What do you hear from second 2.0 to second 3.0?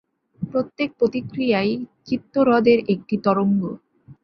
চিত্তহ্রদের